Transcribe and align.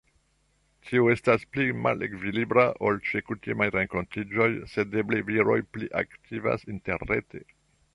Tio 0.85 1.03
estas 1.15 1.43
pli 1.57 1.67
malekvilibra 1.81 2.65
ol 2.91 2.99
ĉe 3.11 3.23
kutimaj 3.29 3.69
renkontiĝoj, 3.77 4.51
sed 4.75 5.01
eble 5.05 5.25
viroj 5.33 5.63
pli 5.77 5.95
aktivas 6.05 6.71
interrete. 6.77 7.49